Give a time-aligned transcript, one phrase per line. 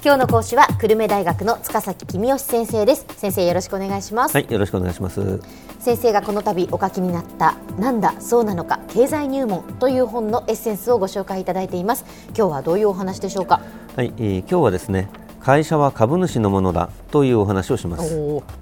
[0.00, 3.04] 今日の講師は久留米大学の塚崎君吉先生です。
[3.16, 4.32] 先生よろしくお願いします。
[4.32, 5.40] はいよろしくお願いします。
[5.80, 12.04] 先生がこの度お書きになったなんだそうなのか経済入門という本のエッセンスをご紹介いただいています。
[12.28, 13.60] 今日はどういうお話でしょうか？
[13.96, 15.08] はい、えー、今日はですね
[15.40, 18.16] 会社は株主のものだというお話をします。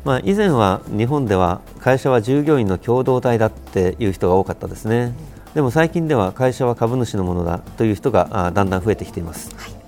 [0.05, 5.13] まあ、以前は日本では会社は従業員の共同体だっていう人が多かったですね。
[5.53, 9.55] でも最近では会社は株主のものだという人がだんだん増えてきています。
[9.55, 9.86] はい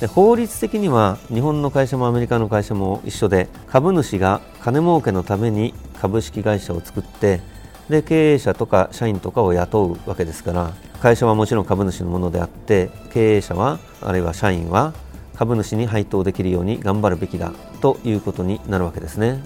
[0.00, 7.40] で法律的には日本の会社もアメリカの会社も一緒で株主が金儲けのために株式会社を作って
[7.88, 14.94] で経営者とか社員とかを雇うわけですから会社はもちろん株主のものであって経営者はあるいは社員は
[15.36, 19.42] 株主に配当できるように頑張るべきだということになるわけですね。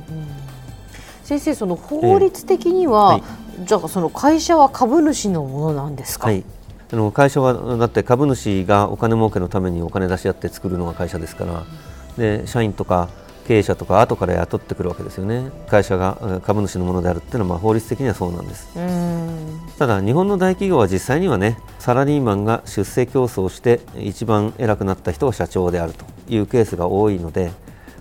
[1.25, 6.29] 先生、その法律的には、えーはい、じゃあその会社は株主のものなんですか？
[6.29, 6.45] はい
[6.91, 11.65] あの会社はだって株主がお金儲けのためにお金出し合って作るのが会社ですから、
[12.17, 13.09] で社員とか
[13.47, 15.51] 経営者とか後から雇ってくるわけですよね。
[15.69, 18.69] 会社が株主のものであるっていうのはまあ法律的にはそうなんです。
[19.79, 27.53] ただ日本の大企業は実際にはねサラリーマンが出世競争して一番偉くなった人が社長であるというケースが多いので、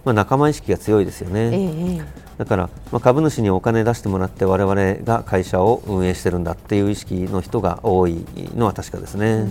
[0.07, 2.01] まあ、仲間意識が強いですよね、ええ、
[2.37, 9.45] だから、まあ、株主にお金出してもらって我々が会社を運営してるんだっていう意識の人が多いのは確かですね。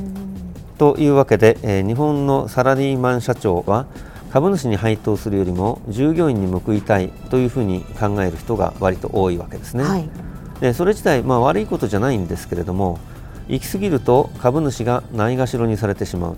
[0.79, 3.85] というわけで、えー、日本のサラリーマン社長は
[4.33, 9.85] 株主に配当するよりも従業員に報いたいというふうに考える人が割と多いわけですね。
[9.85, 10.09] はい、
[10.63, 12.99] でそれ自体、まあ、悪いことじゃないんですけれども
[13.47, 16.37] 行き過ぎると株主がないがしろにされてしまう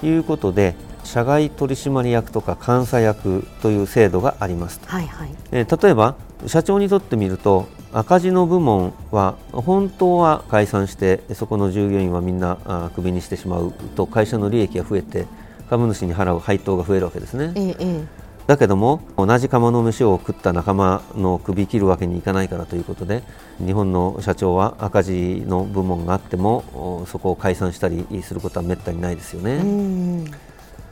[0.00, 6.14] ということで、うん、社外取締役とか監査役という制度がありますと、はいはい、え例えば
[6.46, 15.26] 社長にとってみると赤字の部門は本当は解散してそこの従業員はみんなクビにしてしまうと会社の利益が増えて
[15.68, 17.52] 株主に払う配当が増えるわけですね。
[17.56, 18.04] ええ、
[18.46, 23.24] だけども同じ釜の飯を食った仲間の首切るわけにいかないからということで
[23.58, 30.30] 日本の社長は赤字の部門があってもそこを解散したりすることはめったにないですよね。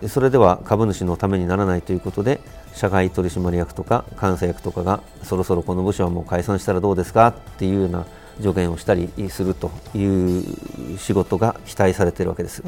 [0.07, 2.41] それでは株主のためにならないということで
[2.73, 7.29] 社外取締役とか監査役とかがそろそろこの部署はもう解散したらどうですか？
[7.29, 8.07] っていうような
[8.41, 12.63] 助言をしたりするという仕事が期待されているわけです。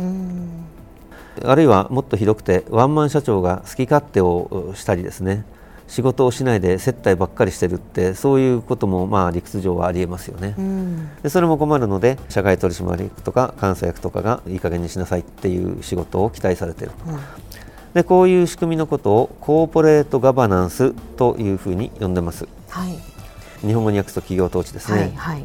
[1.44, 5.44] あるいはもっとひどくてワンマン社長が好き勝手をしたりですね
[5.90, 17.18] 仕事をしないで接待ばっかりしてるってそういうこともまあ理屈上はありえますよね、うん、でそれも困るので社外取締役とか監査役とかがいい加減にしなさいっていう仕事を期待されている、うん、
[17.92, 25.44] でこういう仕組みのことをコーポレートガバナンスというふうに呼んでます、はい、日本語に訳すと企業統治ですね、はいはい。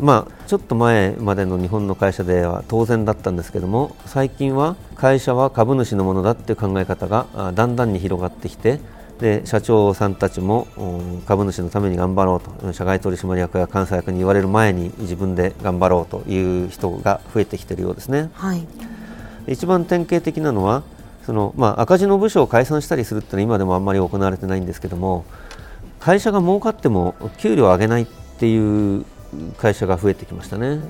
[0.00, 8.80] まあ、ちょっと前までの日本の会社では当然だったんですけども最近は会社は株主のものだという考え方がだんだんに広がってきて
[9.22, 10.66] で社長さんたちも
[11.26, 18.30] 株主のために頑張ろうと社外取締役や監査役に言われる前に自分で頑張ろうという人が増えてきているようですね。
[18.34, 18.66] はい、
[19.46, 20.82] 一番典型的なのは
[21.24, 25.24] その、まあ、赤字の部署を解散したりするってのは今でもあんまり行われてないんですけども
[26.00, 28.06] 会社が儲かっても給料を上げないっ
[28.38, 29.04] ていう
[29.56, 30.80] 会社が増えてきましたね。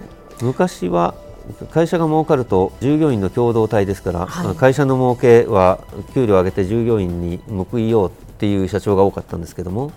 [0.40, 1.14] 昔は
[1.70, 5.80] 会社が儲かると従業員の共同体ですから、はい、会社の儲けは
[6.14, 8.10] 給料を上げて従業員に報いよう
[8.42, 9.92] っていう社長が多かったんですけども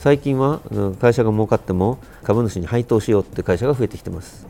[0.00, 0.60] 最近は
[1.00, 4.44] 会社が儲かっても株主に配当しようって会社が増えてきてます。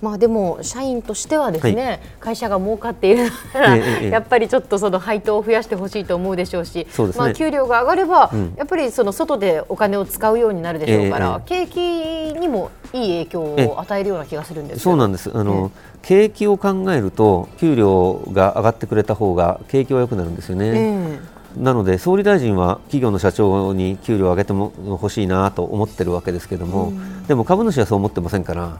[0.00, 15.32] まあでも社員としてはですね、はい、会社が儲かっているなら、ええ、やっぱりちょっとその配当を増やしてほしいと思うでしょうし、うね、まあ給料が上がれば、うん、やっぱりその外でお金を使うようになるでしょうから、え、景気にもいい影響を与えるような気がするんですそうなんです。
[15.34, 21.18] あの、景気を考えると給料が上がってくれた方が景気は良くなるんですよね。
[21.58, 26.92] なので総理大臣は企業の社長に給料を上げても欲しいなと思ってるわけですけれども、
[27.26, 28.78] でも株主はそう思ってませんから。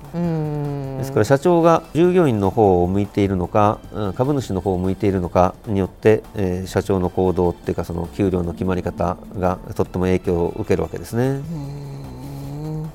[0.99, 3.78] ですから社長が従業員の方を向いているのか
[4.16, 11.41] 株主の方を向いているのかによって、えー、社長の行動っていうかその給料の決まり方がとっても影響を受けるわけですね。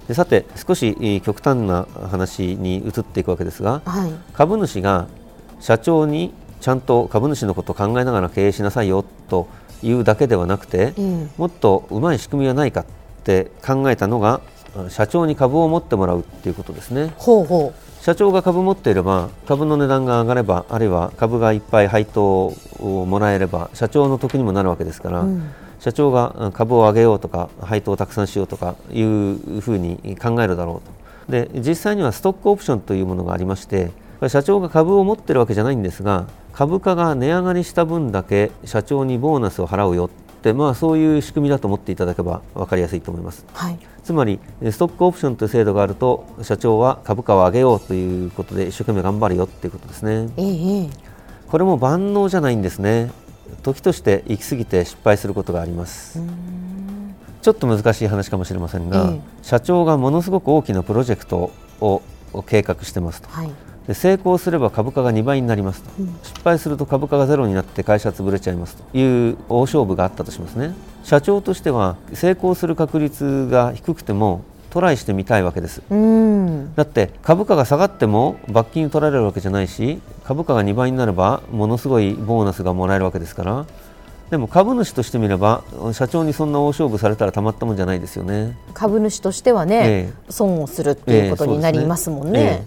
[0.07, 5.07] でさて少し極端な話に移っていくわけですが、はい、株主が
[5.62, 9.47] 社長にちゃんと株主のことを考えながら経営しなさいよと
[9.83, 12.85] いうだけではなくて、うん、もっとうまい仕組みはないかっ
[13.24, 14.41] て考えたのが
[14.89, 17.13] 社長に株を持ってもらうっていうことですね。
[17.18, 18.03] ほうほう。
[18.03, 22.47] 社長が株持っていれば株の値段が上がればあるいは株がいっぱい配当
[22.80, 31.31] をもらえれば社長の得にもなるわけですから、うん、社長が株を上げようとか配当をたくさんしようとかいうふうに考えるだろうと。
[31.31, 33.91] で実際にはストックオプションというものがありまして
[34.27, 40.09] 社長が株を持っているわけじゃないんですが株価が値上がりした分だけ社長にボーナスを払うよっ
[40.41, 44.39] て、まあ、そういう仕組みだと思っていただけば分かりやすいと思います、はい、つまり
[44.69, 50.89] ストックオプションという制度があると社長は株価を上げようということで一生懸命頑張るよっていうことですね、ええ、
[51.47, 53.11] これも万能じゃないんですね。
[53.61, 56.21] 時として行き過ぎて失敗することがあります。
[57.41, 62.01] ちょっと難しい話かもしれませんが、え、社長がものすごく大きなプロジェクトを
[62.47, 63.51] 計画してますと、はい
[63.88, 68.97] で成功すれば株価が2倍になりますと、うん、失敗すると株価がゼロになって会社は潰れちゃいますと。
[68.97, 70.74] いう大勝負があったとしますね。
[71.03, 74.41] 社長としては成功する確率が低くても
[74.74, 75.83] トライしてみたいわけです、
[76.75, 83.68] だって株価が下がっても罰金取られるわけじゃないし株価が2倍になればものすごいボーナスがもらえるわけですから
[84.29, 88.57] でも株主としてみれば社長にそんな大勝負されたらたまったもんじゃないですよね。
[88.73, 92.65] 株主としてはね、えー、損をするっていうことになりますもんね。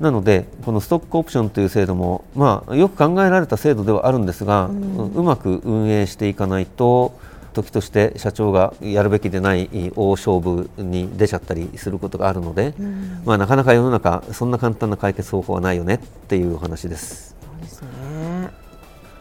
[0.00, 7.18] なのでこのストックオプションという制度も、まあ、よく考えられた制度ではあるんですが、うん、うまく運営していかないと
[7.54, 17.34] 時として社長がやるべきでない大勝負に出ちゃったりすることがあるので、うん、まあ、なかなか世の中そんな簡単な解決方法はないよねっていうお話です。
[17.40, 18.50] そうですね。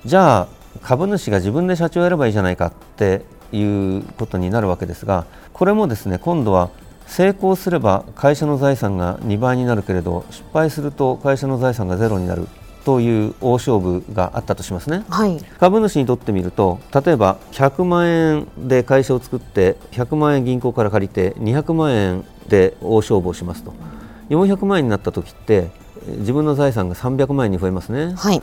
[0.06, 6.70] じゃあ株主が自分で社長をやればいいじゃないかっていうことになるわけですがこれもですね今度は
[7.08, 12.48] 成功すれば会社の財産が2倍になるけれど失敗すると会社の財産がゼロになる
[12.84, 23.74] という大勝負があったとしますね、はい、株主にとってみると例えば100万円で会社を作って100万円銀行から借りて200万円で大勝負をしますと。
[24.30, 25.70] 400万円になった時って
[26.20, 28.42] 自分の財産が300万円に増えますね、はい、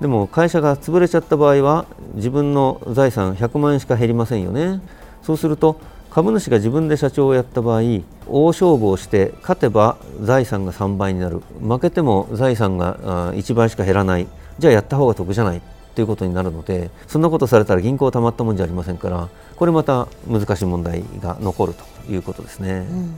[0.00, 4.80] でも会社が潰れちゃった場合は自分の財産100万円しか減りませんよね。
[5.22, 5.80] そうすると
[6.10, 7.82] 株主が自分で社長をやった場合
[8.26, 11.42] 大勝負をして勝てば財産が3倍になる。
[11.60, 14.26] 負けても財産が1倍しか減らない。
[14.58, 15.62] じゃあやった方が得じゃない。
[15.94, 23.14] ということになるのでそんなことされたら銀行たまったもんじゃありませんからこれまた難しい問題が残るということですね、うん、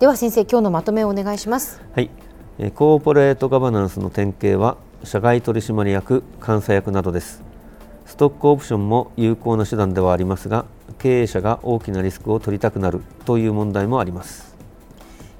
[0.00, 1.80] では先生今日のまとめをお願いします。
[1.94, 2.10] はい。
[2.74, 7.42] コーポレートガバナンスの典型は社外取締役監査役などです。
[8.06, 10.64] ストックオプションも有効な手段ではありますが
[10.98, 14.56] 経営者が大きなリスクを取りたくなるという問題もあります。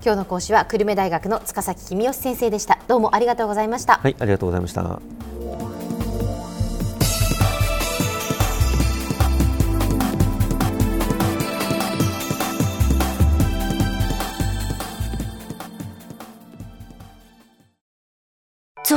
[0.05, 2.78] 今日の講師は久留米大学の塚崎公義先生でした。
[2.87, 3.94] どうもありがとうございました。
[3.94, 5.00] はいありがとうございました